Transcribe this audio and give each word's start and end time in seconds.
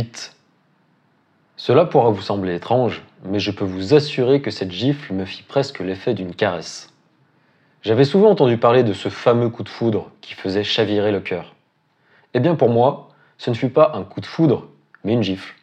8. 0.00 0.34
Cela 1.56 1.84
pourra 1.84 2.08
vous 2.08 2.22
sembler 2.22 2.54
étrange, 2.54 3.02
mais 3.22 3.38
je 3.38 3.50
peux 3.50 3.66
vous 3.66 3.92
assurer 3.92 4.40
que 4.40 4.50
cette 4.50 4.72
gifle 4.72 5.12
me 5.12 5.26
fit 5.26 5.42
presque 5.42 5.80
l'effet 5.80 6.14
d'une 6.14 6.34
caresse. 6.34 6.94
J'avais 7.82 8.06
souvent 8.06 8.30
entendu 8.30 8.56
parler 8.56 8.82
de 8.82 8.94
ce 8.94 9.10
fameux 9.10 9.50
coup 9.50 9.62
de 9.62 9.68
foudre 9.68 10.10
qui 10.22 10.32
faisait 10.32 10.64
chavirer 10.64 11.12
le 11.12 11.20
cœur. 11.20 11.54
Eh 12.32 12.40
bien 12.40 12.54
pour 12.54 12.70
moi, 12.70 13.10
ce 13.36 13.50
ne 13.50 13.54
fut 13.54 13.68
pas 13.68 13.92
un 13.94 14.04
coup 14.04 14.22
de 14.22 14.26
foudre, 14.26 14.68
mais 15.04 15.12
une 15.12 15.22
gifle. 15.22 15.54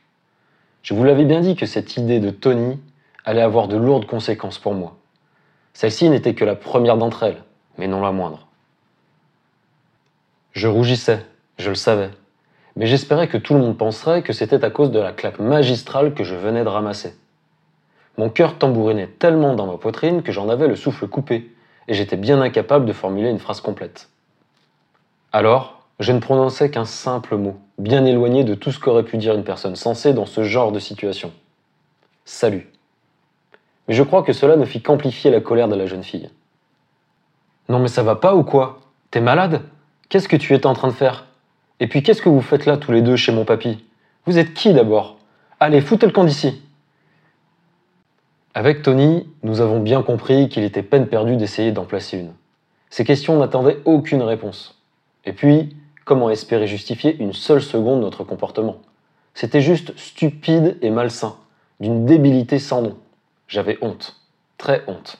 Je 0.84 0.94
vous 0.94 1.04
l'avais 1.04 1.26
bien 1.26 1.42
dit 1.42 1.56
que 1.56 1.66
cette 1.66 1.98
idée 1.98 2.20
de 2.20 2.30
Tony 2.30 2.80
allait 3.26 3.42
avoir 3.42 3.68
de 3.68 3.76
lourdes 3.76 4.06
conséquences 4.06 4.60
pour 4.60 4.76
moi. 4.76 4.98
Celle-ci 5.74 6.10
n'était 6.12 6.36
que 6.36 6.46
la 6.46 6.56
première 6.56 6.98
d'entre 6.98 7.24
elles, 7.24 7.44
mais 7.80 7.88
non 7.88 8.02
la 8.02 8.12
moindre. 8.12 8.46
Je 10.52 10.68
rougissais, 10.68 11.26
je 11.58 11.70
le 11.70 11.76
savais, 11.76 12.12
mais 12.78 12.86
j'espérais 12.86 13.28
que 13.28 13.38
tout 13.38 13.56
le 13.56 13.60
monde 13.60 13.76
penserait 13.76 14.22
que 14.22 14.34
c'était 14.34 14.64
à 14.64 14.70
cause 14.70 14.92
de 14.92 15.00
la 15.00 15.12
claque 15.12 15.40
magistrale 15.40 16.14
que 16.14 16.24
je 16.24 16.36
venais 16.36 16.64
de 16.64 16.70
ramasser. 16.70 17.16
Mon 18.20 18.30
cœur 18.30 18.60
tambourinait 18.60 19.08
tellement 19.08 19.56
dans 19.56 19.66
ma 19.66 19.78
poitrine 19.78 20.22
que 20.22 20.32
j'en 20.32 20.48
avais 20.48 20.68
le 20.68 20.76
souffle 20.76 21.08
coupé, 21.08 21.52
et 21.88 21.96
j'étais 21.96 22.18
bien 22.18 22.40
incapable 22.40 22.86
de 22.86 22.94
formuler 22.94 23.32
une 23.32 23.40
phrase 23.40 23.62
complète. 23.62 24.10
Alors, 25.32 25.82
je 26.00 26.12
ne 26.12 26.20
prononçais 26.20 26.70
qu'un 26.70 26.86
simple 26.86 27.36
mot, 27.36 27.58
bien 27.80 28.06
éloigné 28.06 28.44
de 28.44 28.54
tout 28.54 28.72
ce 28.72 28.80
qu'aurait 28.80 29.04
pu 29.04 29.18
dire 29.18 29.34
une 29.34 29.44
personne 29.44 29.76
sensée 29.76 30.14
dans 30.14 30.28
ce 30.28 30.44
genre 30.44 30.72
de 30.72 30.80
situation. 30.80 31.32
Salut. 32.26 32.70
Mais 33.88 33.96
je 33.96 34.04
crois 34.04 34.22
que 34.22 34.34
cela 34.34 34.56
ne 34.56 34.66
fit 34.66 34.84
qu'amplifier 34.84 35.32
la 35.32 35.42
colère 35.42 35.68
de 35.68 35.76
la 35.76 35.88
jeune 35.88 36.04
fille. 36.04 36.30
Non 37.70 37.80
mais 37.80 37.88
ça 37.88 38.04
va 38.04 38.16
pas 38.16 38.36
ou 38.36 38.44
quoi? 38.44 38.82
T'es 39.10 39.22
malade? 39.22 39.62
Qu'est-ce 40.10 40.28
que 40.28 40.36
tu 40.36 40.54
étais 40.54 40.68
en 40.68 40.74
train 40.74 40.90
de 40.90 40.94
faire? 40.94 41.27
Et 41.80 41.88
puis 41.88 42.02
qu'est-ce 42.02 42.22
que 42.22 42.30
vous 42.30 42.42
faites 42.42 42.66
là 42.66 42.78
tous 42.78 42.92
les 42.92 43.02
deux 43.02 43.16
chez 43.16 43.32
mon 43.32 43.46
papy? 43.46 43.84
Vous 44.26 44.40
êtes 44.40 44.54
qui 44.54 44.74
d'abord? 44.74 45.18
Allez, 45.60 45.82
foutez 45.82 46.08
le 46.08 46.12
camp 46.12 46.24
d'ici 46.24 46.62
Avec 48.54 48.82
Tony, 48.82 49.30
nous 49.44 49.62
avons 49.62 49.80
bien 49.80 50.02
compris 50.02 50.50
qu'il 50.50 50.64
était 50.64 50.84
peine 50.84 51.08
perdue 51.08 51.36
d'essayer 51.36 51.72
d'en 51.72 51.86
placer 51.86 52.18
une. 52.18 52.34
Ces 52.90 53.06
questions 53.06 53.38
n'attendaient 53.38 53.80
aucune 53.86 54.24
réponse. 54.24 54.82
Et 55.26 55.34
puis, 55.34 55.76
comment 56.04 56.30
espérer 56.30 56.68
justifier 56.68 57.16
une 57.20 57.34
seule 57.34 57.62
seconde 57.62 58.02
notre 58.02 58.24
comportement? 58.24 58.78
C'était 59.36 59.62
juste 59.62 59.96
stupide 60.00 60.80
et 60.82 60.90
malsain, 60.90 61.36
d'une 61.80 62.08
débilité 62.08 62.58
sans 62.58 62.82
nom. 62.82 62.98
J'avais 63.48 63.78
honte, 63.82 64.20
très 64.58 64.84
honte. 64.88 65.20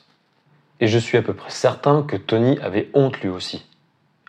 Et 0.80 0.88
je 0.88 0.98
suis 0.98 1.18
à 1.18 1.22
peu 1.22 1.34
près 1.34 1.50
certain 1.50 2.02
que 2.02 2.16
Tony 2.16 2.58
avait 2.60 2.90
honte 2.94 3.20
lui 3.20 3.28
aussi. 3.28 3.64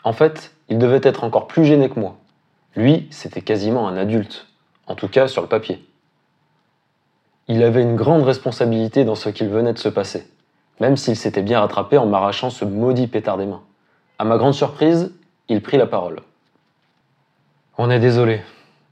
En 0.03 0.13
fait, 0.13 0.53
il 0.69 0.77
devait 0.77 1.01
être 1.01 1.23
encore 1.23 1.47
plus 1.47 1.65
gêné 1.65 1.89
que 1.89 1.99
moi. 1.99 2.18
Lui, 2.79 3.09
c'était 3.11 3.41
quasiment 3.41 3.89
un 3.89 3.97
adulte, 3.97 4.47
en 4.87 4.95
tout 4.95 5.09
cas 5.09 5.27
sur 5.27 5.41
le 5.41 5.49
papier. 5.49 5.85
Il 7.49 7.61
avait 7.61 7.81
une 7.81 7.97
grande 7.97 8.23
responsabilité 8.23 9.03
dans 9.03 9.15
ce 9.15 9.27
qu'il 9.27 9.49
venait 9.49 9.73
de 9.73 9.77
se 9.77 9.89
passer, 9.89 10.25
même 10.79 10.95
s'il 10.95 11.17
s'était 11.17 11.41
bien 11.41 11.59
rattrapé 11.59 11.97
en 11.97 12.05
m'arrachant 12.05 12.49
ce 12.49 12.63
maudit 12.63 13.07
pétard 13.07 13.37
des 13.37 13.45
mains. 13.45 13.63
À 14.17 14.23
ma 14.23 14.37
grande 14.37 14.53
surprise, 14.53 15.13
il 15.49 15.61
prit 15.61 15.75
la 15.75 15.87
parole. 15.87 16.21
On 17.77 17.89
est 17.89 17.99
désolé, 17.99 18.39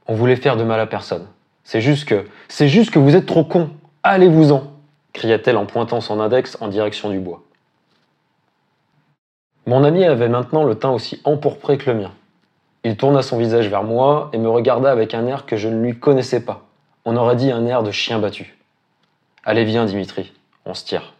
on 0.05 0.15
voulait 0.15 0.35
faire 0.35 0.57
de 0.57 0.65
mal 0.65 0.81
à 0.81 0.85
personne. 0.85 1.25
C'est 1.63 1.79
juste 1.79 2.09
que. 2.09 2.25
C'est 2.49 2.67
juste 2.67 2.91
que 2.91 2.99
vous 2.99 3.15
êtes 3.15 3.25
trop 3.25 3.45
con. 3.45 3.69
Allez-vous-en 4.03 4.63
cria-t-elle 5.13 5.55
en 5.55 5.65
pointant 5.65 6.01
son 6.01 6.19
index 6.19 6.57
en 6.59 6.67
direction 6.67 7.09
du 7.09 7.19
bois. 7.19 7.41
Mon 9.65 9.85
ami 9.85 10.03
avait 10.03 10.27
maintenant 10.27 10.65
le 10.65 10.75
teint 10.75 10.91
aussi 10.91 11.21
empourpré 11.23 11.77
que 11.77 11.89
le 11.89 11.99
mien. 11.99 12.11
Il 12.83 12.97
tourna 12.97 13.21
son 13.21 13.37
visage 13.37 13.67
vers 13.69 13.83
moi 13.83 14.29
et 14.33 14.37
me 14.37 14.49
regarda 14.49 14.91
avec 14.91 15.13
un 15.13 15.25
air 15.27 15.45
que 15.45 15.57
je 15.57 15.67
ne 15.67 15.81
lui 15.81 15.99
connaissais 15.99 16.39
pas. 16.39 16.65
On 17.05 17.15
aurait 17.17 17.35
dit 17.35 17.51
un 17.51 17.65
air 17.65 17.83
de 17.83 17.91
chien 17.91 18.19
battu. 18.19 18.57
Allez, 19.43 19.63
viens, 19.63 19.85
Dimitri, 19.85 20.33
on 20.65 20.73
se 20.73 20.85
tire. 20.85 21.13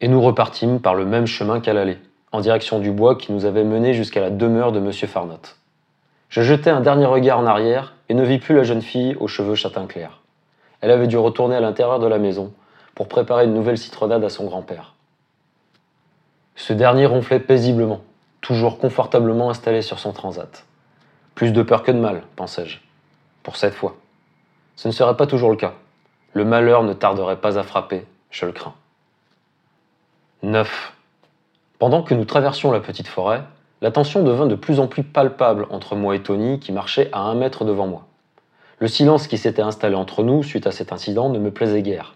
Et 0.00 0.08
nous 0.08 0.20
repartîmes 0.20 0.80
par 0.80 0.94
le 0.94 1.04
même 1.04 1.26
chemin 1.26 1.60
qu'à 1.60 1.72
l'aller, 1.72 1.98
en 2.32 2.40
direction 2.40 2.78
du 2.78 2.90
bois 2.90 3.16
qui 3.16 3.32
nous 3.32 3.44
avait 3.44 3.64
menés 3.64 3.94
jusqu'à 3.94 4.20
la 4.20 4.30
demeure 4.30 4.72
de 4.72 4.80
M. 4.80 4.92
Farnot. 4.92 5.40
Je 6.28 6.42
jetai 6.42 6.70
un 6.70 6.80
dernier 6.80 7.06
regard 7.06 7.38
en 7.38 7.46
arrière 7.46 7.94
et 8.08 8.14
ne 8.14 8.24
vis 8.24 8.38
plus 8.38 8.56
la 8.56 8.64
jeune 8.64 8.82
fille 8.82 9.16
aux 9.20 9.28
cheveux 9.28 9.54
châtain 9.54 9.86
clair. 9.86 10.20
Elle 10.80 10.90
avait 10.90 11.06
dû 11.06 11.16
retourner 11.16 11.56
à 11.56 11.60
l'intérieur 11.60 12.00
de 12.00 12.06
la 12.06 12.18
maison 12.18 12.52
pour 12.94 13.08
préparer 13.08 13.44
une 13.44 13.54
nouvelle 13.54 13.78
citronnade 13.78 14.24
à 14.24 14.28
son 14.28 14.46
grand-père. 14.46 14.94
Ce 16.56 16.72
dernier 16.72 17.06
ronflait 17.06 17.40
paisiblement, 17.40 18.00
toujours 18.44 18.78
confortablement 18.78 19.48
installé 19.48 19.80
sur 19.80 19.98
son 19.98 20.12
transat. 20.12 20.66
Plus 21.34 21.50
de 21.50 21.62
peur 21.62 21.82
que 21.82 21.90
de 21.90 21.98
mal, 21.98 22.22
pensais-je. 22.36 22.78
Pour 23.42 23.56
cette 23.56 23.74
fois. 23.74 23.96
Ce 24.76 24.86
ne 24.86 24.92
serait 24.92 25.16
pas 25.16 25.26
toujours 25.26 25.50
le 25.50 25.56
cas. 25.56 25.72
Le 26.34 26.44
malheur 26.44 26.82
ne 26.82 26.92
tarderait 26.92 27.40
pas 27.40 27.58
à 27.58 27.62
frapper, 27.62 28.04
je 28.30 28.44
le 28.44 28.52
crains. 28.52 28.74
9. 30.42 30.92
Pendant 31.78 32.02
que 32.02 32.12
nous 32.12 32.26
traversions 32.26 32.70
la 32.70 32.80
petite 32.80 33.08
forêt, 33.08 33.42
la 33.80 33.90
tension 33.90 34.22
devint 34.22 34.46
de 34.46 34.56
plus 34.56 34.78
en 34.78 34.88
plus 34.88 35.04
palpable 35.04 35.66
entre 35.70 35.96
moi 35.96 36.14
et 36.14 36.22
Tony 36.22 36.60
qui 36.60 36.70
marchait 36.70 37.08
à 37.12 37.20
un 37.20 37.34
mètre 37.34 37.64
devant 37.64 37.86
moi. 37.86 38.06
Le 38.78 38.88
silence 38.88 39.26
qui 39.26 39.38
s'était 39.38 39.62
installé 39.62 39.94
entre 39.94 40.22
nous 40.22 40.42
suite 40.42 40.66
à 40.66 40.70
cet 40.70 40.92
incident 40.92 41.30
ne 41.30 41.38
me 41.38 41.50
plaisait 41.50 41.82
guère. 41.82 42.14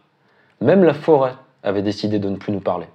Même 0.61 0.85
la 0.85 0.95
forêt 0.95 1.37
avait 1.63 1.83
décidé 1.83 2.19
de 2.19 2.29
ne 2.29 2.37
plus 2.37 2.53
nous 2.53 2.61
parler. 2.61 2.87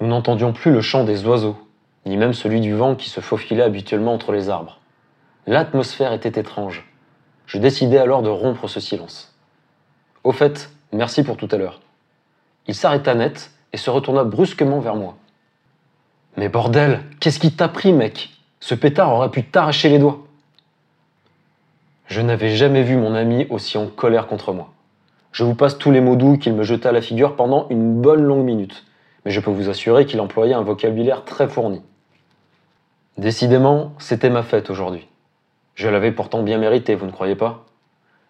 Nous 0.00 0.06
n'entendions 0.06 0.54
plus 0.54 0.72
le 0.72 0.80
chant 0.80 1.04
des 1.04 1.26
oiseaux, 1.26 1.58
ni 2.06 2.16
même 2.16 2.32
celui 2.32 2.60
du 2.60 2.74
vent 2.74 2.94
qui 2.94 3.10
se 3.10 3.20
faufilait 3.20 3.62
habituellement 3.62 4.14
entre 4.14 4.32
les 4.32 4.48
arbres. 4.48 4.80
L'atmosphère 5.46 6.12
était 6.12 6.40
étrange. 6.40 6.86
Je 7.46 7.58
décidai 7.58 7.98
alors 7.98 8.22
de 8.22 8.28
rompre 8.28 8.68
ce 8.68 8.80
silence. 8.80 9.34
Au 10.24 10.32
fait, 10.32 10.70
merci 10.92 11.22
pour 11.22 11.36
tout 11.36 11.48
à 11.50 11.56
l'heure. 11.56 11.80
Il 12.66 12.74
s'arrêta 12.74 13.14
net 13.14 13.50
et 13.72 13.76
se 13.76 13.90
retourna 13.90 14.24
brusquement 14.24 14.80
vers 14.80 14.96
moi. 14.96 15.16
Mais 16.36 16.48
bordel, 16.48 17.00
qu'est-ce 17.18 17.40
qui 17.40 17.52
t'a 17.52 17.68
pris, 17.68 17.92
mec? 17.92 18.30
Ce 18.60 18.74
pétard 18.74 19.12
aurait 19.12 19.30
pu 19.30 19.44
t'arracher 19.44 19.88
les 19.88 19.98
doigts. 19.98 20.20
Je 22.06 22.20
n'avais 22.20 22.54
jamais 22.56 22.82
vu 22.82 22.96
mon 22.96 23.14
ami 23.14 23.46
aussi 23.50 23.78
en 23.78 23.86
colère 23.86 24.26
contre 24.26 24.52
moi. 24.52 24.72
Je 25.32 25.44
vous 25.44 25.54
passe 25.54 25.78
tous 25.78 25.90
les 25.90 26.00
mots 26.00 26.16
doux 26.16 26.38
qu'il 26.38 26.54
me 26.54 26.62
jeta 26.62 26.88
à 26.90 26.92
la 26.92 27.00
figure 27.00 27.36
pendant 27.36 27.68
une 27.70 28.00
bonne 28.00 28.22
longue 28.22 28.44
minute 28.44 28.84
mais 29.24 29.30
je 29.30 29.40
peux 29.40 29.50
vous 29.50 29.68
assurer 29.68 30.06
qu'il 30.06 30.20
employait 30.20 30.54
un 30.54 30.62
vocabulaire 30.62 31.24
très 31.24 31.48
fourni. 31.48 31.82
Décidément, 33.20 33.92
c'était 33.98 34.30
ma 34.30 34.42
fête 34.42 34.70
aujourd'hui. 34.70 35.06
Je 35.74 35.90
l'avais 35.90 36.10
pourtant 36.10 36.42
bien 36.42 36.56
mérité, 36.56 36.94
vous 36.94 37.04
ne 37.04 37.10
croyez 37.10 37.34
pas? 37.34 37.66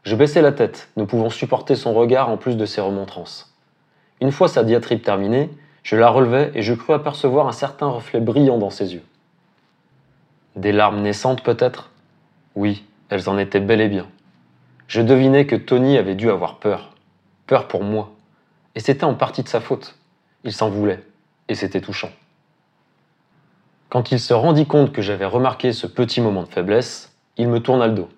Je 0.02 0.16
baissai 0.16 0.42
la 0.42 0.50
tête, 0.50 0.88
ne 0.96 1.04
pouvant 1.04 1.30
supporter 1.30 1.76
son 1.76 1.94
regard 1.94 2.28
en 2.28 2.36
plus 2.36 2.56
de 2.56 2.66
ses 2.66 2.80
remontrances. 2.80 3.54
Une 4.20 4.32
fois 4.32 4.48
sa 4.48 4.64
diatribe 4.64 5.00
terminée, 5.00 5.48
je 5.84 5.94
la 5.94 6.08
relevai 6.10 6.50
et 6.56 6.62
je 6.62 6.74
crus 6.74 6.96
apercevoir 6.96 7.46
un 7.46 7.52
certain 7.52 7.86
reflet 7.86 8.18
brillant 8.18 8.58
dans 8.58 8.70
ses 8.70 8.94
yeux. 8.94 9.04
Des 10.56 10.72
larmes 10.72 11.02
naissantes 11.02 11.44
peut-être? 11.44 11.90
Oui, 12.56 12.84
elles 13.10 13.28
en 13.28 13.38
étaient 13.38 13.60
bel 13.60 13.80
et 13.80 13.88
bien. 13.88 14.08
Je 14.88 15.02
devinais 15.02 15.46
que 15.46 15.54
Tony 15.54 15.98
avait 15.98 16.16
dû 16.16 16.30
avoir 16.30 16.58
peur. 16.58 16.96
Peur 17.46 17.68
pour 17.68 17.84
moi. 17.84 18.10
Et 18.74 18.80
c'était 18.80 19.04
en 19.04 19.14
partie 19.14 19.44
de 19.44 19.48
sa 19.48 19.60
faute. 19.60 19.94
Il 20.42 20.52
s'en 20.52 20.68
voulait, 20.68 21.04
et 21.46 21.54
c'était 21.54 21.80
touchant. 21.80 22.10
Quand 23.90 24.12
il 24.12 24.20
se 24.20 24.32
rendit 24.32 24.66
compte 24.66 24.92
que 24.92 25.02
j'avais 25.02 25.26
remarqué 25.26 25.72
ce 25.72 25.88
petit 25.88 26.20
moment 26.20 26.44
de 26.44 26.48
faiblesse, 26.48 27.12
il 27.36 27.48
me 27.48 27.58
tourna 27.58 27.88
le 27.88 27.94
dos. 27.94 28.08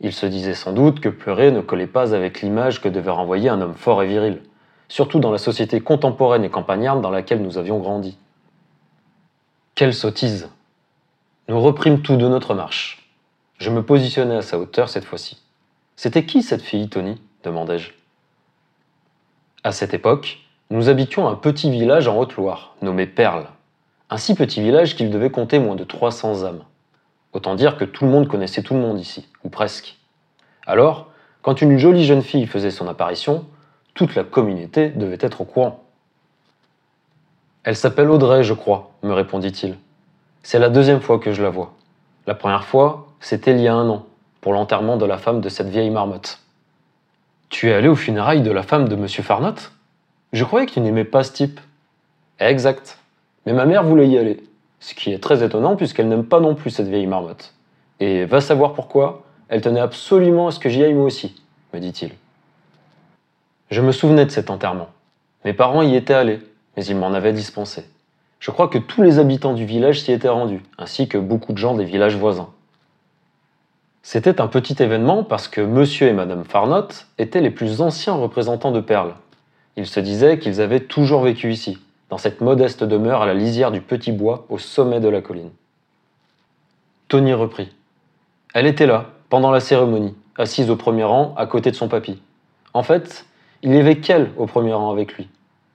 Il 0.00 0.12
se 0.12 0.24
disait 0.24 0.54
sans 0.54 0.72
doute 0.72 1.00
que 1.00 1.08
pleurer 1.08 1.50
ne 1.50 1.60
collait 1.60 1.88
pas 1.88 2.14
avec 2.14 2.42
l'image 2.42 2.80
que 2.80 2.88
devait 2.88 3.10
renvoyer 3.10 3.48
un 3.48 3.60
homme 3.60 3.74
fort 3.74 4.04
et 4.04 4.06
viril, 4.06 4.40
surtout 4.88 5.18
dans 5.18 5.32
la 5.32 5.38
société 5.38 5.80
contemporaine 5.80 6.44
et 6.44 6.48
campagnarde 6.48 7.00
dans 7.00 7.10
laquelle 7.10 7.42
nous 7.42 7.58
avions 7.58 7.80
grandi. 7.80 8.16
Quelle 9.74 9.94
sottise 9.94 10.48
Nous 11.48 11.60
reprîmes 11.60 12.00
tous 12.00 12.16
de 12.16 12.28
notre 12.28 12.54
marche. 12.54 13.10
Je 13.58 13.70
me 13.70 13.82
positionnai 13.82 14.36
à 14.36 14.42
sa 14.42 14.60
hauteur 14.60 14.88
cette 14.88 15.04
fois-ci. 15.04 15.42
C'était 15.96 16.24
qui 16.24 16.44
cette 16.44 16.62
fille, 16.62 16.88
Tony? 16.88 17.20
demandai-je. 17.42 17.90
À 19.64 19.72
cette 19.72 19.92
époque, 19.92 20.38
nous 20.70 20.88
habitions 20.88 21.26
un 21.26 21.34
petit 21.34 21.70
village 21.70 22.06
en 22.06 22.16
Haute-Loire, 22.16 22.76
nommé 22.80 23.06
Perle. 23.06 23.48
Un 24.10 24.16
si 24.16 24.34
petit 24.34 24.60
village 24.60 24.96
qu'il 24.96 25.10
devait 25.10 25.30
compter 25.30 25.58
moins 25.58 25.76
de 25.76 25.84
300 25.84 26.44
âmes. 26.44 26.62
Autant 27.32 27.54
dire 27.54 27.76
que 27.76 27.84
tout 27.84 28.04
le 28.04 28.10
monde 28.10 28.28
connaissait 28.28 28.62
tout 28.62 28.74
le 28.74 28.80
monde 28.80 29.00
ici, 29.00 29.28
ou 29.42 29.48
presque. 29.48 29.96
Alors, 30.66 31.10
quand 31.42 31.60
une 31.62 31.78
jolie 31.78 32.04
jeune 32.04 32.22
fille 32.22 32.46
faisait 32.46 32.70
son 32.70 32.86
apparition, 32.86 33.44
toute 33.94 34.14
la 34.14 34.24
communauté 34.24 34.88
devait 34.88 35.18
être 35.20 35.40
au 35.40 35.44
courant. 35.44 35.84
Elle 37.64 37.76
s'appelle 37.76 38.10
Audrey, 38.10 38.44
je 38.44 38.54
crois, 38.54 38.92
me 39.02 39.12
répondit-il. 39.12 39.76
C'est 40.42 40.58
la 40.58 40.68
deuxième 40.68 41.00
fois 41.00 41.18
que 41.18 41.32
je 41.32 41.42
la 41.42 41.50
vois. 41.50 41.74
La 42.26 42.34
première 42.34 42.64
fois, 42.64 43.08
c'était 43.20 43.52
il 43.52 43.60
y 43.60 43.68
a 43.68 43.74
un 43.74 43.88
an, 43.88 44.06
pour 44.40 44.52
l'enterrement 44.52 44.96
de 44.96 45.06
la 45.06 45.18
femme 45.18 45.40
de 45.40 45.48
cette 45.48 45.68
vieille 45.68 45.90
marmotte. 45.90 46.40
Tu 47.48 47.70
es 47.70 47.74
allé 47.74 47.88
aux 47.88 47.96
funérailles 47.96 48.42
de 48.42 48.50
la 48.50 48.62
femme 48.62 48.88
de 48.88 48.94
M. 48.94 49.08
Farnot 49.08 49.54
je 50.34 50.42
croyais 50.42 50.66
que 50.66 50.72
tu 50.72 50.80
n'aimais 50.80 51.04
pas 51.04 51.22
ce 51.22 51.32
type. 51.32 51.60
Exact. 52.40 52.98
Mais 53.46 53.52
ma 53.52 53.66
mère 53.66 53.84
voulait 53.84 54.08
y 54.08 54.18
aller. 54.18 54.42
Ce 54.80 54.94
qui 54.94 55.12
est 55.12 55.22
très 55.22 55.42
étonnant 55.42 55.76
puisqu'elle 55.76 56.08
n'aime 56.08 56.24
pas 56.24 56.40
non 56.40 56.54
plus 56.54 56.70
cette 56.70 56.88
vieille 56.88 57.06
marmotte. 57.06 57.54
Et 58.00 58.24
va 58.24 58.40
savoir 58.40 58.74
pourquoi, 58.74 59.22
elle 59.48 59.60
tenait 59.60 59.80
absolument 59.80 60.48
à 60.48 60.50
ce 60.50 60.58
que 60.58 60.68
j'y 60.68 60.82
aille 60.82 60.94
moi 60.94 61.06
aussi, 61.06 61.40
me 61.72 61.80
dit-il. 61.80 62.10
Je 63.70 63.80
me 63.80 63.92
souvenais 63.92 64.24
de 64.24 64.30
cet 64.30 64.50
enterrement. 64.50 64.88
Mes 65.44 65.52
parents 65.52 65.82
y 65.82 65.94
étaient 65.96 66.14
allés, 66.14 66.40
mais 66.76 66.84
ils 66.84 66.96
m'en 66.96 67.12
avaient 67.12 67.32
dispensé. 67.32 67.84
Je 68.40 68.50
crois 68.50 68.68
que 68.68 68.78
tous 68.78 69.02
les 69.02 69.18
habitants 69.18 69.54
du 69.54 69.64
village 69.64 70.02
s'y 70.02 70.12
étaient 70.12 70.28
rendus, 70.28 70.62
ainsi 70.76 71.08
que 71.08 71.18
beaucoup 71.18 71.52
de 71.52 71.58
gens 71.58 71.74
des 71.74 71.84
villages 71.84 72.16
voisins. 72.16 72.50
C'était 74.02 74.40
un 74.40 74.48
petit 74.48 74.82
événement 74.82 75.24
parce 75.24 75.48
que 75.48 75.62
monsieur 75.62 76.08
et 76.08 76.12
madame 76.12 76.44
Farnot 76.44 76.88
étaient 77.16 77.40
les 77.40 77.50
plus 77.50 77.80
anciens 77.80 78.12
représentants 78.12 78.70
de 78.70 78.80
Perle. 78.80 79.14
Ils 79.76 79.86
se 79.86 79.98
disaient 79.98 80.38
qu'ils 80.38 80.60
avaient 80.60 80.80
toujours 80.80 81.22
vécu 81.22 81.50
ici, 81.50 81.78
dans 82.14 82.18
cette 82.18 82.42
modeste 82.42 82.84
demeure 82.84 83.22
à 83.22 83.26
la 83.26 83.34
lisière 83.34 83.72
du 83.72 83.80
petit 83.80 84.12
bois 84.12 84.46
au 84.48 84.56
sommet 84.56 85.00
de 85.00 85.08
la 85.08 85.20
colline. 85.20 85.50
Tony 87.08 87.32
reprit. 87.32 87.72
Elle 88.54 88.68
était 88.68 88.86
là, 88.86 89.06
pendant 89.30 89.50
la 89.50 89.58
cérémonie, 89.58 90.14
assise 90.36 90.70
au 90.70 90.76
premier 90.76 91.02
rang, 91.02 91.34
à 91.36 91.46
côté 91.46 91.72
de 91.72 91.74
son 91.74 91.88
papy. 91.88 92.22
En 92.72 92.84
fait, 92.84 93.26
il 93.62 93.74
y 93.74 93.78
avait 93.78 93.96
qu'elle 93.96 94.30
au 94.36 94.46
premier 94.46 94.72
rang 94.72 94.92
avec 94.92 95.14
lui. 95.14 95.28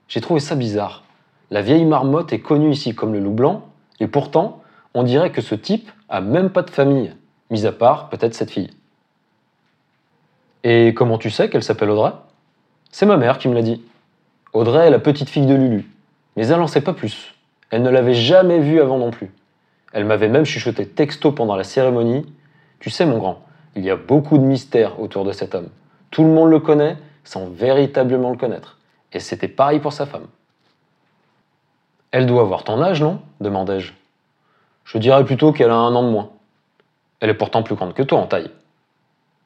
J'ai 0.08 0.22
trouvé 0.22 0.40
ça 0.40 0.54
bizarre. 0.54 1.02
La 1.50 1.60
vieille 1.60 1.84
marmotte 1.84 2.32
est 2.32 2.40
connue 2.40 2.70
ici 2.70 2.94
comme 2.94 3.12
le 3.12 3.20
loup 3.20 3.34
blanc, 3.34 3.66
et 4.00 4.06
pourtant, 4.06 4.62
on 4.94 5.02
dirait 5.02 5.32
que 5.32 5.42
ce 5.42 5.54
type 5.54 5.90
a 6.08 6.22
même 6.22 6.48
pas 6.48 6.62
de 6.62 6.70
famille, 6.70 7.14
mis 7.50 7.66
à 7.66 7.72
part 7.72 8.08
peut-être 8.08 8.34
cette 8.34 8.50
fille. 8.50 8.70
Et 10.64 10.94
comment 10.94 11.18
tu 11.18 11.28
sais 11.28 11.50
qu'elle 11.50 11.62
s'appelle 11.62 11.90
Audrey? 11.90 12.12
C'est 12.92 13.04
ma 13.04 13.18
mère 13.18 13.36
qui 13.36 13.48
me 13.48 13.54
l'a 13.54 13.60
dit. 13.60 13.84
Audrey 14.54 14.86
est 14.86 14.90
la 14.90 15.00
petite 15.00 15.28
fille 15.28 15.44
de 15.44 15.54
Lulu, 15.54 15.86
mais 16.36 16.46
elle 16.46 16.58
n'en 16.58 16.66
sait 16.66 16.80
pas 16.80 16.92
plus. 16.92 17.34
Elle 17.70 17.82
ne 17.82 17.90
l'avait 17.90 18.14
jamais 18.14 18.58
vue 18.58 18.80
avant 18.80 18.98
non 18.98 19.10
plus. 19.10 19.30
Elle 19.92 20.04
m'avait 20.04 20.28
même 20.28 20.44
chuchoté 20.44 20.86
texto 20.86 21.32
pendant 21.32 21.56
la 21.56 21.64
cérémonie. 21.64 22.26
Tu 22.78 22.90
sais, 22.90 23.06
mon 23.06 23.18
grand, 23.18 23.42
il 23.74 23.84
y 23.84 23.90
a 23.90 23.96
beaucoup 23.96 24.38
de 24.38 24.42
mystères 24.42 25.00
autour 25.00 25.24
de 25.24 25.32
cet 25.32 25.54
homme. 25.54 25.68
Tout 26.10 26.22
le 26.22 26.30
monde 26.30 26.50
le 26.50 26.60
connaît 26.60 26.96
sans 27.24 27.46
véritablement 27.46 28.30
le 28.30 28.36
connaître. 28.36 28.78
Et 29.12 29.20
c'était 29.20 29.48
pareil 29.48 29.80
pour 29.80 29.92
sa 29.92 30.06
femme. 30.06 30.26
Elle 32.10 32.26
doit 32.26 32.42
avoir 32.42 32.64
ton 32.64 32.82
âge, 32.82 33.00
non? 33.00 33.20
demandai-je. 33.40 33.92
Je 34.84 34.98
dirais 34.98 35.24
plutôt 35.24 35.52
qu'elle 35.52 35.70
a 35.70 35.76
un 35.76 35.94
an 35.94 36.02
de 36.02 36.10
moins. 36.10 36.30
Elle 37.20 37.30
est 37.30 37.34
pourtant 37.34 37.62
plus 37.62 37.74
grande 37.74 37.94
que 37.94 38.02
toi 38.02 38.18
en 38.18 38.26
taille. 38.26 38.50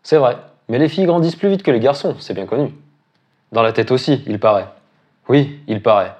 C'est 0.02 0.16
vrai, 0.16 0.36
mais 0.68 0.78
les 0.78 0.88
filles 0.88 1.06
grandissent 1.06 1.36
plus 1.36 1.50
vite 1.50 1.62
que 1.62 1.70
les 1.70 1.80
garçons, 1.80 2.16
c'est 2.20 2.34
bien 2.34 2.46
connu. 2.46 2.72
Dans 3.52 3.62
la 3.62 3.72
tête 3.72 3.90
aussi, 3.90 4.22
il 4.26 4.38
paraît. 4.38 4.68
Oui, 5.28 5.60
il 5.66 5.82
paraît. 5.82 6.14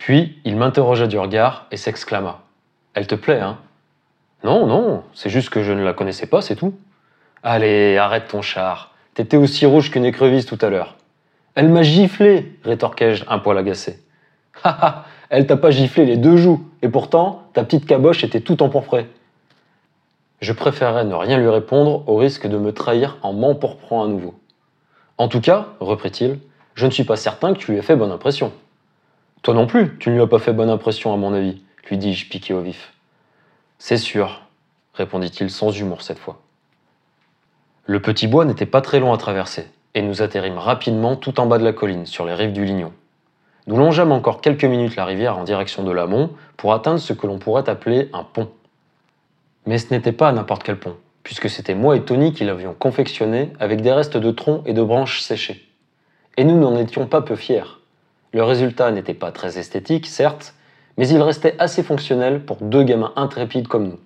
Puis 0.00 0.40
il 0.46 0.56
m'interrogea 0.56 1.06
du 1.06 1.18
regard 1.18 1.66
et 1.70 1.76
s'exclama. 1.76 2.40
Elle 2.94 3.06
te 3.06 3.14
plaît, 3.14 3.40
hein 3.40 3.58
Non, 4.42 4.66
non, 4.66 5.04
c'est 5.12 5.28
juste 5.28 5.50
que 5.50 5.62
je 5.62 5.72
ne 5.72 5.84
la 5.84 5.92
connaissais 5.92 6.26
pas, 6.26 6.40
c'est 6.40 6.56
tout. 6.56 6.74
Allez, 7.42 7.98
arrête 7.98 8.26
ton 8.28 8.40
char. 8.40 8.94
T'étais 9.12 9.36
aussi 9.36 9.66
rouge 9.66 9.90
qu'une 9.90 10.06
écrevisse 10.06 10.46
tout 10.46 10.58
à 10.62 10.70
l'heure. 10.70 10.96
Elle 11.54 11.68
m'a 11.68 11.82
giflé, 11.82 12.58
rétorquai-je, 12.64 13.24
un 13.28 13.38
poil 13.38 13.58
agacé. 13.58 14.02
Ha 14.64 15.04
elle 15.28 15.46
t'a 15.46 15.56
pas 15.56 15.70
giflé 15.70 16.06
les 16.06 16.16
deux 16.16 16.38
joues, 16.38 16.66
et 16.82 16.88
pourtant, 16.88 17.44
ta 17.52 17.62
petite 17.62 17.86
caboche 17.86 18.24
était 18.24 18.40
tout 18.40 18.62
empourprée. 18.62 19.06
Je 20.40 20.52
préférerais 20.52 21.04
ne 21.04 21.14
rien 21.14 21.38
lui 21.38 21.48
répondre 21.48 22.08
au 22.08 22.16
risque 22.16 22.48
de 22.48 22.56
me 22.56 22.72
trahir 22.72 23.18
en 23.22 23.34
m'empourprant 23.34 24.02
à 24.02 24.08
nouveau. 24.08 24.34
En 25.18 25.28
tout 25.28 25.40
cas, 25.40 25.68
reprit-il, 25.78 26.38
je 26.74 26.86
ne 26.86 26.90
suis 26.90 27.04
pas 27.04 27.16
certain 27.16 27.52
que 27.52 27.58
tu 27.58 27.70
lui 27.70 27.78
aies 27.78 27.82
fait 27.82 27.94
bonne 27.94 28.10
impression. 28.10 28.52
Toi 29.42 29.54
non 29.54 29.66
plus, 29.66 29.96
tu 29.98 30.10
ne 30.10 30.16
lui 30.16 30.22
as 30.22 30.26
pas 30.26 30.38
fait 30.38 30.52
bonne 30.52 30.68
impression 30.68 31.14
à 31.14 31.16
mon 31.16 31.32
avis, 31.32 31.62
lui 31.88 31.96
dis-je 31.96 32.28
piqué 32.28 32.52
au 32.52 32.60
vif. 32.60 32.92
C'est 33.78 33.96
sûr, 33.96 34.42
répondit-il 34.92 35.50
sans 35.50 35.70
humour 35.70 36.02
cette 36.02 36.18
fois. 36.18 36.40
Le 37.86 38.00
petit 38.02 38.26
bois 38.26 38.44
n'était 38.44 38.66
pas 38.66 38.82
très 38.82 39.00
long 39.00 39.14
à 39.14 39.16
traverser, 39.16 39.66
et 39.94 40.02
nous 40.02 40.20
atterrîmes 40.20 40.58
rapidement 40.58 41.16
tout 41.16 41.40
en 41.40 41.46
bas 41.46 41.56
de 41.56 41.64
la 41.64 41.72
colline, 41.72 42.04
sur 42.04 42.26
les 42.26 42.34
rives 42.34 42.52
du 42.52 42.66
Lignon. 42.66 42.92
Nous 43.66 43.78
longeâmes 43.78 44.12
encore 44.12 44.42
quelques 44.42 44.64
minutes 44.64 44.96
la 44.96 45.06
rivière 45.06 45.38
en 45.38 45.44
direction 45.44 45.82
de 45.84 45.90
l'amont 45.90 46.30
pour 46.58 46.74
atteindre 46.74 47.00
ce 47.00 47.14
que 47.14 47.26
l'on 47.26 47.38
pourrait 47.38 47.68
appeler 47.68 48.10
un 48.12 48.24
pont. 48.24 48.50
Mais 49.64 49.78
ce 49.78 49.92
n'était 49.94 50.12
pas 50.12 50.32
n'importe 50.32 50.64
quel 50.64 50.78
pont, 50.78 50.96
puisque 51.22 51.48
c'était 51.48 51.74
moi 51.74 51.96
et 51.96 52.04
Tony 52.04 52.34
qui 52.34 52.44
l'avions 52.44 52.74
confectionné 52.78 53.52
avec 53.58 53.80
des 53.80 53.92
restes 53.92 54.18
de 54.18 54.30
troncs 54.30 54.62
et 54.66 54.74
de 54.74 54.82
branches 54.82 55.22
séchées. 55.22 55.66
Et 56.36 56.44
nous 56.44 56.58
n'en 56.58 56.76
étions 56.76 57.06
pas 57.06 57.22
peu 57.22 57.36
fiers. 57.36 57.79
Le 58.32 58.44
résultat 58.44 58.90
n'était 58.92 59.14
pas 59.14 59.32
très 59.32 59.58
esthétique, 59.58 60.06
certes, 60.06 60.54
mais 60.96 61.08
il 61.08 61.20
restait 61.20 61.56
assez 61.58 61.82
fonctionnel 61.82 62.44
pour 62.44 62.58
deux 62.58 62.84
gamins 62.84 63.12
intrépides 63.16 63.66
comme 63.66 63.88
nous. 63.88 63.98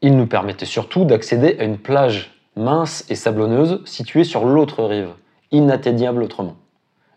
Il 0.00 0.16
nous 0.16 0.26
permettait 0.26 0.66
surtout 0.66 1.04
d'accéder 1.04 1.56
à 1.58 1.64
une 1.64 1.78
plage 1.78 2.34
mince 2.56 3.04
et 3.08 3.14
sablonneuse 3.14 3.80
située 3.84 4.24
sur 4.24 4.44
l'autre 4.44 4.84
rive, 4.84 5.10
inatteignable 5.50 6.22
autrement. 6.22 6.56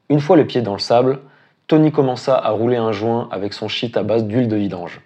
Une 0.09 0.19
fois 0.19 0.37
les 0.37 0.45
pieds 0.45 0.61
dans 0.61 0.73
le 0.73 0.79
sable, 0.79 1.19
Tony 1.67 1.91
commença 1.91 2.35
à 2.35 2.49
rouler 2.51 2.77
un 2.77 2.91
joint 2.91 3.27
avec 3.31 3.53
son 3.53 3.67
shit 3.67 3.97
à 3.97 4.03
base 4.03 4.23
d'huile 4.23 4.47
de 4.47 4.55
vidange. 4.55 5.01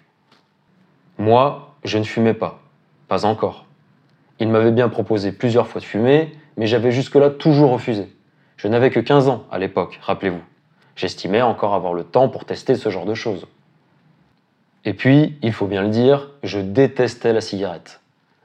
Moi, 1.18 1.74
je 1.84 1.98
ne 1.98 2.04
fumais 2.04 2.34
pas. 2.34 2.60
Pas 3.08 3.26
encore. 3.26 3.66
Il 4.38 4.48
m'avait 4.48 4.70
bien 4.70 4.88
proposé 4.88 5.32
plusieurs 5.32 5.66
fois 5.66 5.80
de 5.80 5.86
fumer, 5.86 6.32
mais 6.56 6.66
j'avais 6.66 6.92
jusque-là 6.92 7.30
toujours 7.30 7.72
refusé. 7.72 8.08
Je 8.56 8.68
n'avais 8.68 8.90
que 8.90 9.00
15 9.00 9.28
ans 9.28 9.44
à 9.50 9.58
l'époque, 9.58 9.98
rappelez-vous. 10.02 10.40
J'estimais 10.96 11.42
encore 11.42 11.74
avoir 11.74 11.94
le 11.94 12.04
temps 12.04 12.28
pour 12.28 12.44
tester 12.44 12.74
ce 12.74 12.88
genre 12.88 13.06
de 13.06 13.14
choses. 13.14 13.46
Et 14.84 14.94
puis, 14.94 15.38
il 15.42 15.52
faut 15.52 15.66
bien 15.66 15.82
le 15.82 15.88
dire, 15.88 16.30
je 16.42 16.58
détestais 16.58 17.32
la 17.32 17.40
cigarette. 17.40 18.00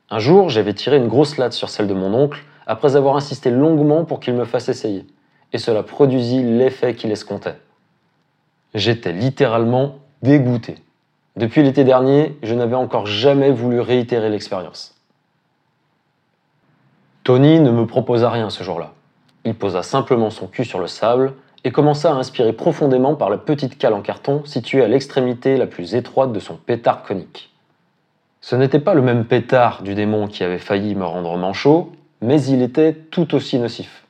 Un 0.09 0.19
jour, 0.19 0.49
j'avais 0.49 0.73
tiré 0.73 0.97
une 0.97 1.07
grosse 1.07 1.37
latte 1.37 1.53
sur 1.53 1.69
celle 1.69 1.87
de 1.87 1.93
mon 1.93 2.13
oncle, 2.13 2.43
après 2.65 2.95
avoir 2.95 3.15
insisté 3.15 3.49
longuement 3.49 4.05
pour 4.05 4.19
qu'il 4.19 4.33
me 4.33 4.45
fasse 4.45 4.69
essayer 4.69 5.05
et 5.53 5.57
cela 5.57 5.83
produisit 5.83 6.43
l'effet 6.43 6.95
qu'il 6.95 7.11
escomptait. 7.11 7.57
J'étais 8.73 9.13
littéralement 9.13 9.99
dégoûté. 10.21 10.75
Depuis 11.35 11.63
l'été 11.63 11.83
dernier, 11.83 12.37
je 12.43 12.53
n'avais 12.53 12.75
encore 12.75 13.05
jamais 13.05 13.51
voulu 13.51 13.79
réitérer 13.79 14.29
l'expérience. 14.29 14.95
Tony 17.23 17.59
ne 17.59 17.71
me 17.71 17.85
proposa 17.85 18.29
rien 18.29 18.49
ce 18.49 18.63
jour-là. 18.63 18.93
Il 19.45 19.55
posa 19.55 19.83
simplement 19.83 20.29
son 20.29 20.47
cul 20.47 20.65
sur 20.65 20.79
le 20.79 20.87
sable 20.87 21.33
et 21.63 21.71
commença 21.71 22.11
à 22.11 22.15
inspirer 22.15 22.53
profondément 22.53 23.15
par 23.15 23.29
la 23.29 23.37
petite 23.37 23.77
cale 23.77 23.93
en 23.93 24.01
carton 24.01 24.43
située 24.45 24.83
à 24.83 24.87
l'extrémité 24.87 25.57
la 25.57 25.67
plus 25.67 25.95
étroite 25.95 26.31
de 26.31 26.39
son 26.39 26.55
pétard 26.55 27.03
conique. 27.03 27.51
Ce 28.41 28.55
n'était 28.55 28.79
pas 28.79 28.93
le 28.93 29.01
même 29.01 29.25
pétard 29.25 29.81
du 29.81 29.95
démon 29.95 30.27
qui 30.27 30.43
avait 30.43 30.59
failli 30.59 30.95
me 30.95 31.05
rendre 31.05 31.35
manchot, 31.37 31.91
mais 32.21 32.41
il 32.43 32.61
était 32.61 32.93
tout 32.93 33.35
aussi 33.35 33.59
nocif. 33.59 34.05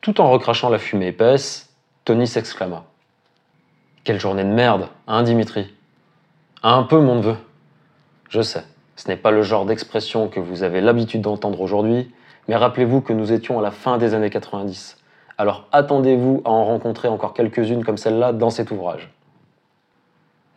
Tout 0.00 0.20
en 0.20 0.30
recrachant 0.30 0.68
la 0.68 0.78
fumée 0.78 1.08
épaisse, 1.08 1.74
Tony 2.04 2.26
s'exclama. 2.26 2.84
Quelle 4.04 4.20
journée 4.20 4.44
de 4.44 4.48
merde, 4.48 4.88
hein 5.06 5.22
Dimitri? 5.22 5.74
Un 6.62 6.82
peu, 6.84 7.00
mon 7.00 7.16
neveu. 7.16 7.36
Je 8.28 8.42
sais, 8.42 8.64
ce 8.96 9.08
n'est 9.08 9.16
pas 9.16 9.30
le 9.30 9.42
genre 9.42 9.66
d'expression 9.66 10.28
que 10.28 10.40
vous 10.40 10.62
avez 10.62 10.80
l'habitude 10.80 11.22
d'entendre 11.22 11.60
aujourd'hui, 11.60 12.10
mais 12.46 12.56
rappelez-vous 12.56 13.00
que 13.00 13.12
nous 13.12 13.32
étions 13.32 13.58
à 13.58 13.62
la 13.62 13.70
fin 13.70 13.98
des 13.98 14.14
années 14.14 14.30
90. 14.30 14.96
Alors 15.38 15.66
attendez-vous 15.70 16.42
à 16.44 16.50
en 16.50 16.64
rencontrer 16.64 17.06
encore 17.06 17.32
quelques-unes 17.32 17.84
comme 17.84 17.96
celle-là 17.96 18.32
dans 18.32 18.50
cet 18.50 18.72
ouvrage. 18.72 19.08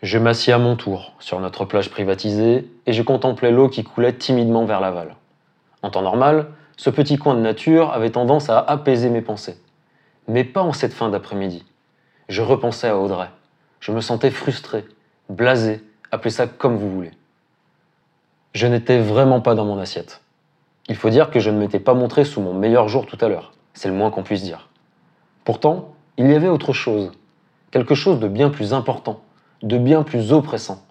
Je 0.02 0.18
m'assis 0.18 0.52
à 0.52 0.58
mon 0.58 0.76
tour 0.76 1.14
sur 1.20 1.40
notre 1.40 1.66
plage 1.66 1.92
privatisée 1.92 2.68
et 2.88 2.94
je 2.94 3.04
contemplais 3.04 3.52
l'eau 3.52 3.70
qui 3.70 3.84
coulait 3.84 4.14
timidement 4.14 4.66
vers 4.66 4.82
l'aval. 4.82 5.16
En 5.84 5.92
temps 5.92 6.02
normal, 6.02 6.48
ce 6.78 6.90
petit 6.90 7.20
coin 7.20 7.36
de 7.36 7.42
nature 7.42 7.94
avait 7.94 8.10
tendance 8.10 8.50
à 8.50 8.58
apaiser 8.58 9.12
mes 9.12 9.22
pensées. 9.22 9.56
Mais 10.28 10.44
pas 10.44 10.64
en 10.64 10.74
cette 10.74 10.94
fin 10.94 11.10
d'après-midi. 11.10 11.64
Je 12.28 12.42
repensais 12.42 12.88
à 12.88 12.98
Audrey. 12.98 13.30
Je 13.80 13.92
me 13.92 14.02
sentais 14.02 14.32
frustré, 14.32 14.86
blasé, 15.30 15.84
appelez 16.12 16.32
ça 16.32 16.48
comme 16.48 16.78
vous 16.78 16.90
voulez. 16.90 17.12
Je 18.56 18.66
n'étais 18.66 19.00
vraiment 19.00 19.42
pas 19.42 19.54
dans 19.54 19.66
mon 19.66 19.78
assiette. 19.78 20.22
Il 20.88 20.96
faut 20.96 21.12
dire 21.12 21.30
que 21.30 21.40
je 21.40 21.52
ne 21.52 21.60
m'étais 21.60 21.80
pas 21.80 21.94
montré 21.94 22.26
sous 22.26 22.42
mon 22.42 22.56
meilleur 22.56 22.88
jour 22.88 23.06
tout 23.06 23.18
à 23.22 23.30
l'heure. 23.30 23.54
C'est 23.76 23.88
le 23.88 23.94
moins 23.94 24.10
qu'on 24.10 24.24
puisse 24.24 24.42
dire. 24.42 24.71
Pourtant, 25.43 25.93
il 26.17 26.29
y 26.29 26.36
avait 26.36 26.50
autre 26.50 26.74
chose. 26.74 27.12
Quelque 27.71 27.95
chose 27.95 28.19
de 28.19 28.27
bien 28.27 28.50
plus 28.50 28.74
important, 28.74 29.21
de 29.63 29.77
bien 29.77 30.03
plus 30.03 30.33
oppressant. 30.33 30.83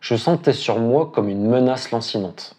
Je 0.00 0.16
sentais 0.16 0.52
sur 0.52 0.78
moi 0.78 1.10
comme 1.14 1.28
une 1.28 1.46
menace 1.46 1.90
lancinante. 1.90 2.56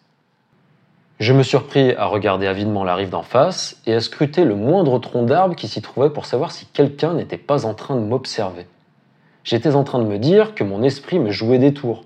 Je 1.20 1.34
me 1.34 1.44
surpris 1.44 1.94
à 1.94 2.06
regarder 2.06 2.46
avidement 2.46 2.84
la 2.84 2.96
rive 2.96 3.10
d'en 3.10 3.24
face 3.24 3.82
et 3.86 3.94
à 3.94 4.02
scruter 4.02 4.46
le 4.46 4.56
moindre 4.56 5.00
tronc 5.00 5.24
d'arbre 5.24 5.56
qui 5.56 5.68
s'y 5.68 5.82
trouvait 5.82 6.12
pour 6.12 6.26
savoir 6.26 6.52
si 6.52 6.66
quelqu'un 6.68 7.14
n'était 7.14 7.38
pas 7.38 7.66
en 7.66 7.74
train 7.74 7.96
de 7.96 8.02
m'observer. 8.02 8.68
J'étais 9.44 9.76
en 9.76 9.84
train 9.84 10.00
de 10.00 10.06
me 10.06 10.20
dire 10.20 10.54
que 10.54 10.64
mon 10.64 10.84
esprit 10.84 11.20
me 11.20 11.32
jouait 11.32 11.58
des 11.58 11.74
tours, 11.74 12.04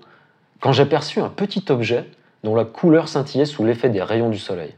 quand 0.60 0.72
j'aperçus 0.72 1.20
un 1.20 1.28
petit 1.28 1.64
objet 1.70 2.06
dont 2.44 2.54
la 2.54 2.64
couleur 2.64 3.08
scintillait 3.08 3.46
sous 3.46 3.64
l'effet 3.64 3.88
des 3.88 4.02
rayons 4.02 4.30
du 4.30 4.38
soleil. 4.38 4.74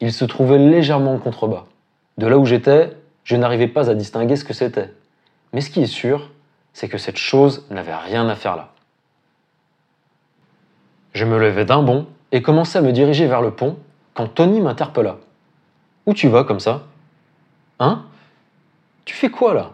Il 0.00 0.12
se 0.12 0.24
trouvait 0.24 0.58
légèrement 0.58 1.14
en 1.14 1.18
contrebas. 1.18 1.66
De 2.18 2.26
là 2.26 2.38
où 2.38 2.46
j'étais, 2.46 2.90
je 3.24 3.36
n'arrivais 3.36 3.68
pas 3.68 3.90
à 3.90 3.94
distinguer 3.94 4.36
ce 4.36 4.44
que 4.44 4.52
c'était. 4.52 4.92
Mais 5.52 5.60
ce 5.60 5.70
qui 5.70 5.82
est 5.82 5.86
sûr, 5.86 6.30
c'est 6.72 6.88
que 6.88 6.98
cette 6.98 7.16
chose 7.16 7.66
n'avait 7.70 7.94
rien 7.94 8.28
à 8.28 8.34
faire 8.34 8.56
là. 8.56 8.72
Je 11.12 11.24
me 11.24 11.38
levai 11.38 11.64
d'un 11.64 11.82
bond 11.82 12.06
et 12.32 12.42
commençais 12.42 12.78
à 12.78 12.82
me 12.82 12.92
diriger 12.92 13.26
vers 13.26 13.40
le 13.40 13.52
pont 13.52 13.78
quand 14.14 14.26
Tony 14.26 14.60
m'interpella. 14.60 15.18
Où 16.06 16.12
tu 16.12 16.28
vas 16.28 16.44
comme 16.44 16.60
ça? 16.60 16.82
Hein? 17.78 18.04
Tu 19.04 19.14
fais 19.14 19.30
quoi 19.30 19.54
là? 19.54 19.70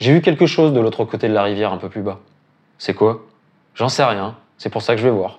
J'ai 0.00 0.12
vu 0.12 0.20
quelque 0.20 0.46
chose 0.46 0.72
de 0.72 0.80
l'autre 0.80 1.04
côté 1.04 1.28
de 1.28 1.34
la 1.34 1.42
rivière 1.42 1.72
un 1.72 1.78
peu 1.78 1.88
plus 1.88 2.02
bas. 2.02 2.20
C'est 2.78 2.94
quoi? 2.94 3.26
J'en 3.74 3.88
sais 3.88 4.04
rien, 4.04 4.36
c'est 4.58 4.70
pour 4.70 4.82
ça 4.82 4.94
que 4.94 5.00
je 5.00 5.06
vais 5.06 5.14
voir. 5.14 5.38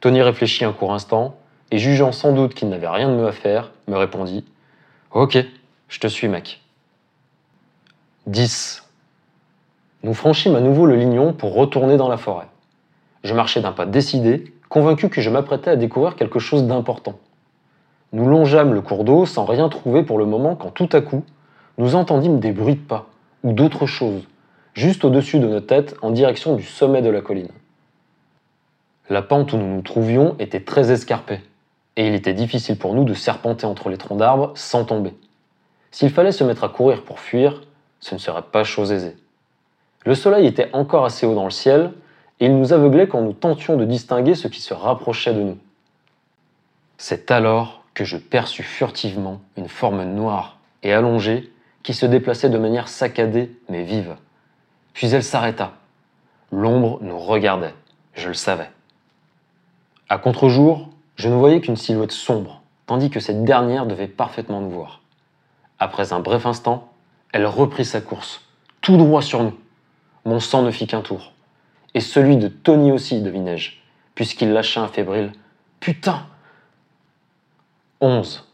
Tony 0.00 0.22
réfléchit 0.22 0.64
un 0.64 0.72
court 0.72 0.92
instant 0.92 1.36
et 1.70 1.78
jugeant 1.78 2.12
sans 2.12 2.32
doute 2.32 2.54
qu'il 2.54 2.68
n'avait 2.68 2.88
rien 2.88 3.08
de 3.08 3.14
mieux 3.14 3.26
à 3.26 3.32
faire, 3.32 3.70
me 3.88 3.96
répondit 3.96 4.44
Ok, 5.12 5.38
je 5.90 5.98
te 5.98 6.06
suis 6.06 6.28
mec. 6.28 6.60
10. 8.26 8.84
Nous 10.04 10.14
franchîmes 10.14 10.54
à 10.54 10.60
nouveau 10.60 10.86
le 10.86 10.94
lignon 10.94 11.32
pour 11.32 11.52
retourner 11.52 11.96
dans 11.96 12.08
la 12.08 12.16
forêt. 12.16 12.46
Je 13.24 13.34
marchais 13.34 13.60
d'un 13.60 13.72
pas 13.72 13.86
décidé, 13.86 14.54
convaincu 14.68 15.08
que 15.08 15.20
je 15.20 15.28
m'apprêtais 15.28 15.70
à 15.70 15.76
découvrir 15.76 16.14
quelque 16.14 16.38
chose 16.38 16.64
d'important. 16.64 17.18
Nous 18.12 18.24
longeâmes 18.24 18.72
le 18.72 18.80
cours 18.80 19.04
d'eau 19.04 19.26
sans 19.26 19.44
rien 19.44 19.68
trouver 19.68 20.04
pour 20.04 20.18
le 20.18 20.26
moment 20.26 20.54
quand 20.54 20.70
tout 20.70 20.88
à 20.92 21.00
coup, 21.00 21.24
nous 21.76 21.96
entendîmes 21.96 22.38
des 22.38 22.52
bruits 22.52 22.76
de 22.76 22.80
pas, 22.80 23.06
ou 23.42 23.52
d'autres 23.52 23.86
choses, 23.86 24.22
juste 24.74 25.04
au-dessus 25.04 25.40
de 25.40 25.48
nos 25.48 25.60
têtes 25.60 25.96
en 26.02 26.12
direction 26.12 26.54
du 26.54 26.62
sommet 26.62 27.02
de 27.02 27.10
la 27.10 27.20
colline. 27.20 27.50
La 29.08 29.22
pente 29.22 29.52
où 29.52 29.56
nous 29.56 29.74
nous 29.74 29.82
trouvions 29.82 30.36
était 30.38 30.60
très 30.60 30.92
escarpée, 30.92 31.40
et 31.96 32.06
il 32.06 32.14
était 32.14 32.34
difficile 32.34 32.78
pour 32.78 32.94
nous 32.94 33.04
de 33.04 33.14
serpenter 33.14 33.66
entre 33.66 33.88
les 33.88 33.98
troncs 33.98 34.18
d'arbres 34.18 34.52
sans 34.54 34.84
tomber. 34.84 35.14
S'il 35.90 36.10
fallait 36.10 36.32
se 36.32 36.44
mettre 36.44 36.64
à 36.64 36.68
courir 36.68 37.02
pour 37.02 37.20
fuir, 37.20 37.62
ce 38.00 38.14
ne 38.14 38.20
serait 38.20 38.42
pas 38.42 38.64
chose 38.64 38.92
aisée. 38.92 39.16
Le 40.04 40.14
soleil 40.14 40.46
était 40.46 40.70
encore 40.72 41.04
assez 41.04 41.26
haut 41.26 41.34
dans 41.34 41.44
le 41.44 41.50
ciel, 41.50 41.92
et 42.38 42.46
il 42.46 42.56
nous 42.56 42.72
aveuglait 42.72 43.06
quand 43.06 43.20
nous 43.20 43.34
tentions 43.34 43.76
de 43.76 43.84
distinguer 43.84 44.34
ce 44.34 44.48
qui 44.48 44.60
se 44.60 44.72
rapprochait 44.72 45.34
de 45.34 45.42
nous. 45.42 45.58
C'est 46.96 47.30
alors 47.30 47.84
que 47.92 48.04
je 48.04 48.16
perçus 48.16 48.62
furtivement 48.62 49.40
une 49.56 49.68
forme 49.68 50.04
noire 50.04 50.58
et 50.82 50.92
allongée 50.92 51.52
qui 51.82 51.92
se 51.92 52.06
déplaçait 52.06 52.48
de 52.48 52.58
manière 52.58 52.88
saccadée 52.88 53.50
mais 53.68 53.82
vive. 53.82 54.16
Puis 54.94 55.14
elle 55.14 55.24
s'arrêta. 55.24 55.72
L'ombre 56.52 56.98
nous 57.02 57.18
regardait, 57.18 57.74
je 58.14 58.28
le 58.28 58.34
savais. 58.34 58.70
À 60.08 60.18
contre-jour, 60.18 60.88
je 61.16 61.28
ne 61.28 61.34
voyais 61.34 61.60
qu'une 61.60 61.76
silhouette 61.76 62.12
sombre, 62.12 62.62
tandis 62.86 63.10
que 63.10 63.20
cette 63.20 63.44
dernière 63.44 63.86
devait 63.86 64.08
parfaitement 64.08 64.60
nous 64.60 64.70
voir. 64.70 64.99
Après 65.82 66.12
un 66.12 66.20
bref 66.20 66.44
instant, 66.44 66.92
elle 67.32 67.46
reprit 67.46 67.86
sa 67.86 68.02
course, 68.02 68.42
tout 68.82 68.98
droit 68.98 69.22
sur 69.22 69.42
nous. 69.42 69.58
Mon 70.26 70.38
sang 70.38 70.60
ne 70.60 70.70
fit 70.70 70.86
qu'un 70.86 71.00
tour. 71.00 71.32
Et 71.94 72.00
celui 72.00 72.36
de 72.36 72.48
Tony 72.48 72.92
aussi, 72.92 73.22
devinai-je, 73.22 73.72
puisqu'il 74.14 74.52
lâcha 74.52 74.82
un 74.82 74.88
fébrile 74.88 75.32
Putain 75.80 76.26
11. 78.02 78.46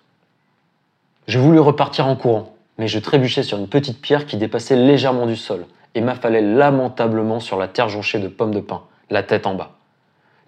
Je 1.27 1.39
voulus 1.41 1.59
repartir 1.59 2.07
en 2.07 2.15
courant, 2.15 2.55
mais 2.79 2.87
je 2.87 3.01
trébuchais 3.01 3.43
sur 3.43 3.59
une 3.59 3.69
petite 3.69 4.01
pierre 4.01 4.27
qui 4.27 4.37
dépassait 4.37 4.77
légèrement 4.77 5.27
du 5.27 5.37
sol 5.37 5.67
et 5.97 6.01
m'affalait 6.01 6.43
lamentablement 6.43 7.41
sur 7.41 7.59
la 7.59 7.67
terre 7.67 7.89
jonchée 7.89 8.21
de 8.21 8.29
pommes 8.29 8.55
de 8.55 8.61
pin, 8.61 8.83
la 9.11 9.25
tête 9.25 9.49
en 9.49 9.55
bas. 9.55 9.73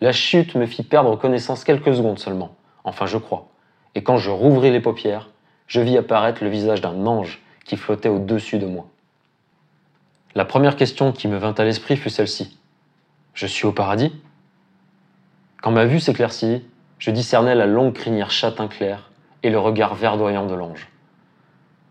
La 0.01 0.13
chute 0.13 0.55
me 0.55 0.67
fit 0.67 0.85
perdre 0.85 1.17
connaissance 1.17 1.65
quelques 1.65 1.97
secondes 1.97 2.21
seulement, 2.21 2.55
enfin 2.85 3.07
je 3.07 3.19
crois, 3.19 3.49
et 3.97 4.05
quand 4.05 4.19
je 4.19 4.31
rouvris 4.31 4.71
les 4.71 4.81
paupières, 4.81 5.31
je 5.69 5.81
vis 5.81 5.97
apparaître 5.97 6.43
le 6.43 6.51
visage 6.51 6.81
d'un 6.81 7.07
ange 7.07 7.41
qui 7.65 7.77
flottait 7.77 8.09
au-dessus 8.09 8.59
de 8.59 8.67
moi. 8.67 8.89
La 10.35 10.45
première 10.45 10.77
question 10.77 11.13
qui 11.13 11.29
me 11.29 11.37
vint 11.37 11.55
à 11.55 11.65
l'esprit 11.65 11.97
fut 11.97 12.11
celle-ci. 12.11 12.59
Je 13.35 13.47
suis 13.47 13.67
au 13.67 13.73
paradis? 13.73 14.13
Quand 15.63 15.71
ma 15.71 15.85
vue 15.85 16.01
s'éclaircit, 16.01 16.65
je 16.99 17.11
discernais 17.11 17.55
la 17.55 17.67
longue 17.67 17.93
crinière 17.93 18.31
châtain 18.31 18.69
clair 18.69 19.11
et 19.43 19.51
le 19.51 19.59
regard 19.59 19.95
verdoyant 19.95 20.47
de 20.47 20.55
l'ange. 20.55 20.89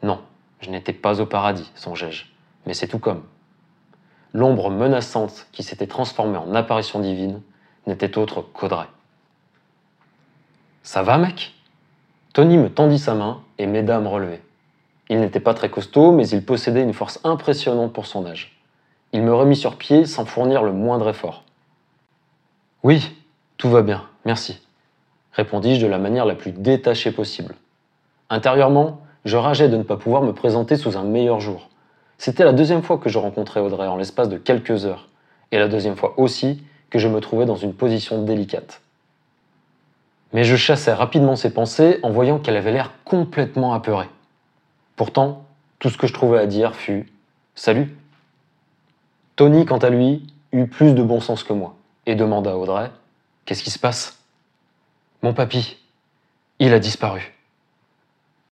Non, 0.03 0.21
je 0.59 0.69
n'étais 0.69 0.93
pas 0.93 1.21
au 1.21 1.25
paradis, 1.25 1.71
songeai-je, 1.75 2.25
mais 2.65 2.73
c'est 2.73 2.87
tout 2.87 2.99
comme. 2.99 3.23
L'ombre 4.33 4.69
menaçante 4.69 5.47
qui 5.51 5.63
s'était 5.63 5.87
transformée 5.87 6.37
en 6.37 6.53
apparition 6.53 6.99
divine 6.99 7.41
n'était 7.85 8.17
autre 8.17 8.41
qu'Audrey. 8.41 8.87
Ça 10.83 11.03
va, 11.03 11.17
mec? 11.17 11.53
Tony 12.37 12.57
me 12.57 12.69
tendit 12.69 12.99
sa 12.99 13.15
main 13.15 13.41
et 13.57 13.65
m'aida 13.65 13.95
à 13.95 13.99
me 13.99 14.07
relever. 14.07 14.41
Il 15.09 15.19
n'était 15.19 15.39
pas 15.39 15.55
très 15.55 15.71
costaud, 15.71 16.11
mais 16.11 16.29
il 16.29 16.45
possédait 16.45 16.83
une 16.83 16.93
force 16.93 17.19
impressionnante 17.23 17.93
pour 17.93 18.05
son 18.05 18.27
âge. 18.27 18.61
Il 19.11 19.23
me 19.23 19.33
remit 19.33 19.55
sur 19.55 19.75
pied 19.75 20.05
sans 20.05 20.23
fournir 20.23 20.61
le 20.61 20.71
moindre 20.71 21.09
effort. 21.09 21.43
Oui, 22.83 23.09
tout 23.57 23.71
va 23.71 23.81
bien, 23.81 24.03
merci, 24.23 24.61
répondis-je 25.31 25.83
de 25.83 25.89
la 25.89 25.97
manière 25.97 26.27
la 26.27 26.35
plus 26.35 26.51
détachée 26.51 27.11
possible. 27.11 27.55
Intérieurement, 28.29 29.01
je 29.25 29.35
rageais 29.35 29.67
de 29.67 29.77
ne 29.77 29.81
pas 29.81 29.97
pouvoir 29.97 30.21
me 30.21 30.31
présenter 30.31 30.75
sous 30.75 30.95
un 30.95 31.03
meilleur 31.03 31.39
jour. 31.39 31.69
C'était 32.19 32.45
la 32.45 32.53
deuxième 32.53 32.83
fois 32.83 32.99
que 32.99 33.09
je 33.09 33.17
rencontrais 33.17 33.61
Audrey 33.61 33.87
en 33.87 33.97
l'espace 33.97 34.29
de 34.29 34.37
quelques 34.37 34.85
heures, 34.85 35.07
et 35.51 35.57
la 35.57 35.67
deuxième 35.67 35.95
fois 35.95 36.13
aussi 36.17 36.61
que 36.91 36.99
je 36.99 37.07
me 37.07 37.19
trouvais 37.19 37.47
dans 37.47 37.55
une 37.55 37.73
position 37.73 38.21
délicate. 38.21 38.83
Mais 40.33 40.43
je 40.43 40.55
chassais 40.55 40.93
rapidement 40.93 41.35
ses 41.35 41.53
pensées 41.53 41.99
en 42.03 42.09
voyant 42.09 42.39
qu'elle 42.39 42.57
avait 42.57 42.71
l'air 42.71 42.91
complètement 43.05 43.73
apeurée. 43.73 44.09
Pourtant, 44.95 45.45
tout 45.79 45.89
ce 45.89 45.97
que 45.97 46.07
je 46.07 46.13
trouvais 46.13 46.39
à 46.39 46.47
dire 46.47 46.75
fut 46.75 47.11
Salut. 47.55 47.95
Tony, 49.35 49.65
quant 49.65 49.77
à 49.77 49.89
lui, 49.89 50.27
eut 50.51 50.67
plus 50.67 50.93
de 50.93 51.03
bon 51.03 51.19
sens 51.19 51.43
que 51.43 51.53
moi 51.53 51.75
et 52.05 52.15
demanda 52.15 52.51
à 52.51 52.55
Audrey 52.55 52.89
Qu'est-ce 53.45 53.63
qui 53.63 53.71
se 53.71 53.79
passe 53.79 54.19
Mon 55.21 55.33
papy, 55.33 55.77
il 56.59 56.73
a 56.73 56.79
disparu. 56.79 57.36